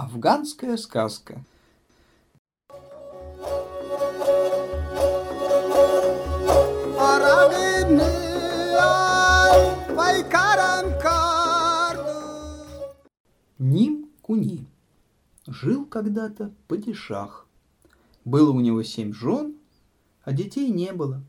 [0.00, 1.44] Афганская сказка.
[13.58, 14.68] Ним Куни
[15.48, 17.48] жил когда-то падишах.
[18.24, 19.56] Было у него семь жен,
[20.22, 21.20] а детей не было.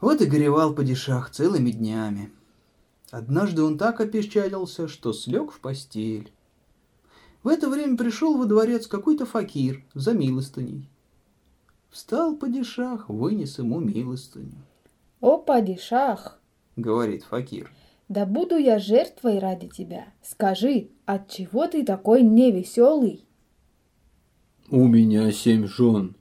[0.00, 2.30] Вот и горевал падишах целыми днями.
[3.10, 6.30] Однажды он так опечалился, что слег в постель.
[7.44, 10.88] В это время пришел во дворец какой-то факир за милостыней.
[11.90, 14.56] Встал падишах, вынес ему милостыню.
[15.20, 16.40] «О, падишах!»—
[16.76, 17.70] говорит факир.
[18.08, 20.06] «Да буду я жертвой ради тебя.
[20.22, 23.26] Скажи, от чего ты такой невеселый?»
[24.70, 26.16] «У меня семь жен,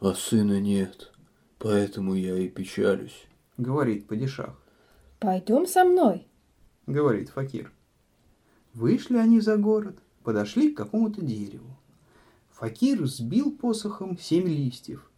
[0.00, 1.12] а сына нет,
[1.58, 3.26] поэтому я и печалюсь»,—
[3.58, 4.60] говорит падишах.
[5.20, 6.26] «Пойдем со мной»,—
[6.88, 7.72] говорит факир.
[8.72, 11.76] Вышли они за город, подошли к какому-то дереву.
[12.50, 15.10] Факир сбил посохом семь листьев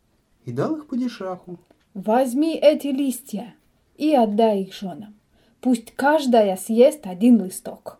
[0.44, 1.58] и дал их падишаху.
[1.94, 3.54] «Возьми эти листья
[3.96, 5.14] и отдай их женам.
[5.60, 7.98] Пусть каждая съест один листок».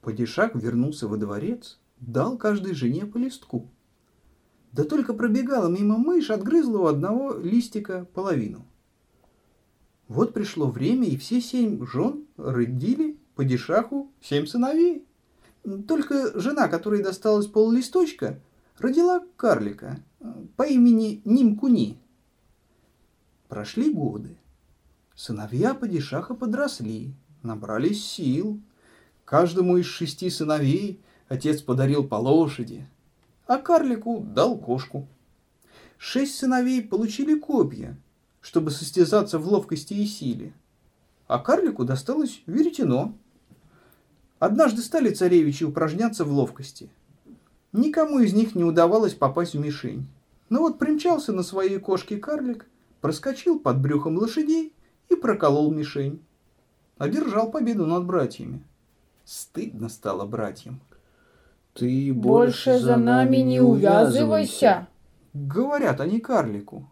[0.00, 3.68] Падишах вернулся во дворец, дал каждой жене по листку.
[4.72, 8.64] Да только пробегала мимо мышь, отгрызла у одного листика половину.
[10.08, 15.04] Вот пришло время, и все семь жен родили падишаху семь сыновей.
[15.88, 18.40] Только жена, которой досталось пол листочка,
[18.78, 19.98] родила карлика
[20.56, 21.98] по имени Нимкуни.
[23.48, 24.36] Прошли годы.
[25.16, 28.60] Сыновья падишаха подросли, набрались сил.
[29.24, 32.86] Каждому из шести сыновей отец подарил по лошади,
[33.48, 35.08] а карлику дал кошку.
[35.98, 37.96] Шесть сыновей получили копья,
[38.40, 40.54] чтобы состязаться в ловкости и силе,
[41.26, 43.18] а карлику досталось веретено.
[44.38, 46.90] Однажды стали царевичи упражняться в ловкости.
[47.72, 50.06] Никому из них не удавалось попасть в мишень.
[50.48, 52.66] Но вот примчался на своей кошке карлик,
[53.00, 54.72] проскочил под брюхом лошадей
[55.08, 56.22] и проколол мишень.
[56.98, 58.62] Одержал победу над братьями.
[59.24, 60.80] Стыдно стало братьям.
[61.74, 64.88] «Ты «Больше за нами не увязывайся!»
[65.34, 66.88] Говорят они карлику.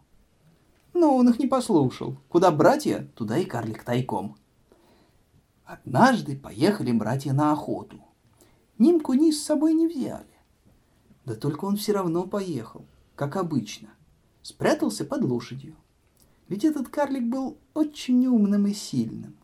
[0.93, 2.17] Но он их не послушал.
[2.29, 4.37] Куда братья, туда и карлик тайком.
[5.65, 7.97] Однажды поехали братья на охоту.
[8.77, 10.25] Нимку ни с собой не взяли.
[11.25, 13.89] Да только он все равно поехал, как обычно.
[14.43, 15.75] Спрятался под лошадью.
[16.47, 19.35] Ведь этот карлик был очень умным и сильным.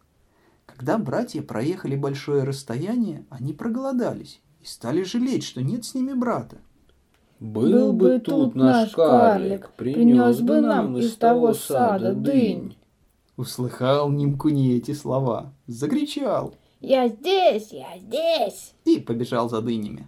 [0.68, 6.58] Когда братья проехали большое расстояние, они проголодались и стали жалеть, что нет с ними брата.
[7.40, 12.78] Был бы тут наш карлик, принес бы нам из того сада дынь.
[13.42, 20.08] Услыхал Нимкуни эти слова, закричал «Я здесь, я здесь!» и побежал за дынями.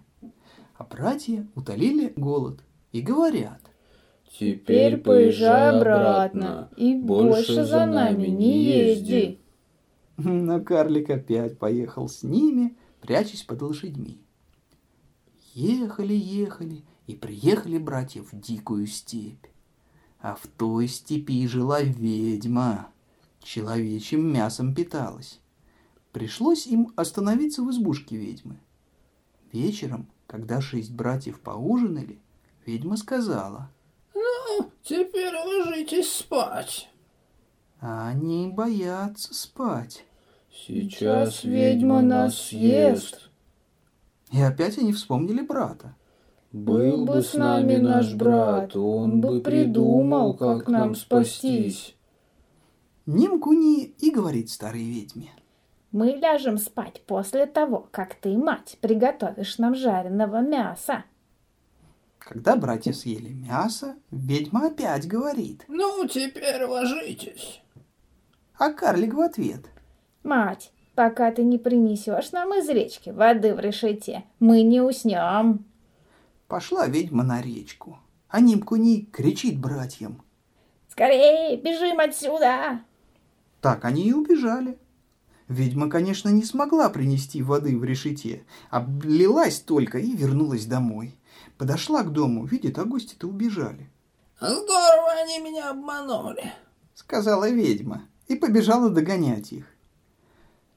[0.78, 3.60] А братья утолили голод и говорят
[4.38, 9.40] Теперь поезжай обратно и больше за нами не езди.
[10.18, 14.22] Но карлик опять поехал с ними, прячась под лошадьми.
[15.56, 19.48] Ехали, ехали и приехали братья в дикую степь.
[20.20, 22.93] А в той степи жила ведьма,
[23.44, 25.40] человечьим мясом питалась.
[26.12, 28.58] Пришлось им остановиться в избушке ведьмы.
[29.52, 32.20] Вечером, когда шесть братьев поужинали,
[32.66, 33.70] ведьма сказала.
[34.14, 36.90] «Ну, теперь ложитесь спать».
[37.80, 40.06] А они боятся спать.
[40.50, 43.30] Сейчас ведьма нас съест.
[44.32, 45.96] И опять они вспомнили брата.
[46.54, 51.96] Был бы с нами наш брат, он бы придумал, как нам спастись.
[53.06, 55.32] Нимкуни и говорит старой ведьме.
[55.92, 61.04] Мы ляжем спать после того, как ты, мать, приготовишь нам жареного мяса.
[62.18, 65.66] Когда братья съели мясо, ведьма опять говорит.
[65.68, 67.62] Ну, теперь ложитесь.
[68.58, 69.66] А карлик в ответ.
[70.24, 75.66] Мать, пока ты не принесешь нам из речки воды в решете, мы не уснем.
[76.48, 78.00] Пошла ведьма на речку,
[78.30, 80.24] а Нимкуни кричит братьям.
[80.88, 82.80] Скорее, бежим отсюда!
[83.64, 84.78] Так они и убежали.
[85.48, 91.18] Ведьма, конечно, не смогла принести воды в решете, облилась только и вернулась домой.
[91.58, 93.90] Подошла к дому, видит, а гости-то убежали.
[94.42, 96.52] Здорово они меня обманули.
[96.94, 99.66] Сказала ведьма и побежала догонять их.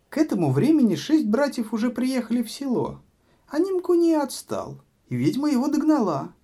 [0.09, 3.00] К этому времени шесть братьев уже приехали в село,
[3.49, 6.35] а Нимку не отстал, и ведьма его догнала.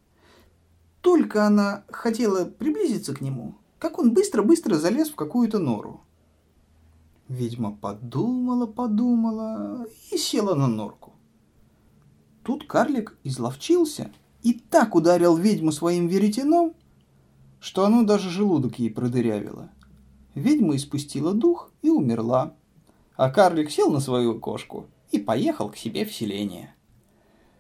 [1.03, 6.01] Только она хотела приблизиться к нему, как он быстро-быстро залез в какую-то нору.
[7.33, 11.15] Ведьма подумала, подумала и села на норку.
[12.43, 14.13] Тут карлик изловчился
[14.43, 16.75] и так ударил ведьму своим веретеном,
[17.59, 19.71] что оно даже желудок ей продырявило.
[20.35, 22.55] Ведьма испустила дух и умерла,
[23.17, 26.75] а карлик сел на свою кошку и поехал к себе в селение.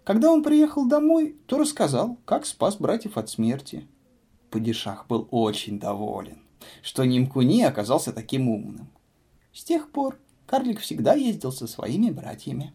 [0.04, 3.88] Когда он приехал домой, то рассказал, как спас братьев от смерти.
[4.50, 6.42] Падишах был очень доволен,
[6.82, 8.90] что Нимкуни оказался таким умным.
[9.52, 12.72] С тех пор карлик всегда ездил со своими братьями.